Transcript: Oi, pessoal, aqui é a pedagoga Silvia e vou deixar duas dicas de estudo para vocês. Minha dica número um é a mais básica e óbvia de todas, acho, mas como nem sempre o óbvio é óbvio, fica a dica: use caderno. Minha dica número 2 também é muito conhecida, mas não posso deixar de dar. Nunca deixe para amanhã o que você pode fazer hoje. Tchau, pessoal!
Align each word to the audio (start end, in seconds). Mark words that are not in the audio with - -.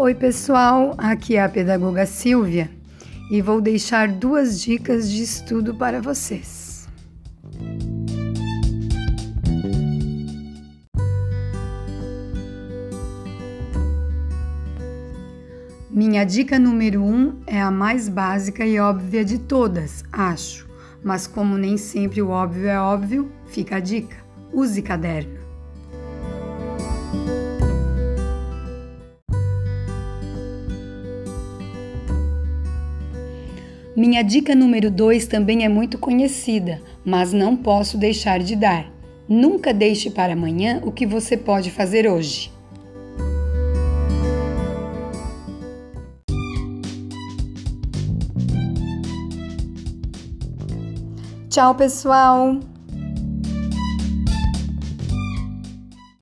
Oi, 0.00 0.14
pessoal, 0.14 0.94
aqui 0.96 1.34
é 1.34 1.42
a 1.42 1.48
pedagoga 1.48 2.06
Silvia 2.06 2.70
e 3.32 3.42
vou 3.42 3.60
deixar 3.60 4.06
duas 4.06 4.60
dicas 4.60 5.10
de 5.10 5.24
estudo 5.24 5.74
para 5.74 6.00
vocês. 6.00 6.86
Minha 15.90 16.22
dica 16.22 16.60
número 16.60 17.02
um 17.02 17.40
é 17.44 17.60
a 17.60 17.72
mais 17.72 18.08
básica 18.08 18.64
e 18.64 18.78
óbvia 18.78 19.24
de 19.24 19.36
todas, 19.36 20.04
acho, 20.12 20.68
mas 21.02 21.26
como 21.26 21.58
nem 21.58 21.76
sempre 21.76 22.22
o 22.22 22.28
óbvio 22.28 22.68
é 22.68 22.78
óbvio, 22.80 23.32
fica 23.48 23.78
a 23.78 23.80
dica: 23.80 24.16
use 24.52 24.80
caderno. 24.80 25.37
Minha 33.96 34.22
dica 34.22 34.54
número 34.54 34.90
2 34.90 35.26
também 35.26 35.64
é 35.64 35.68
muito 35.68 35.98
conhecida, 35.98 36.80
mas 37.04 37.32
não 37.32 37.56
posso 37.56 37.98
deixar 37.98 38.40
de 38.40 38.54
dar. 38.54 38.90
Nunca 39.28 39.74
deixe 39.74 40.10
para 40.10 40.32
amanhã 40.32 40.80
o 40.84 40.92
que 40.92 41.06
você 41.06 41.36
pode 41.36 41.70
fazer 41.70 42.08
hoje. 42.08 42.50
Tchau, 51.50 51.74
pessoal! 51.74 52.60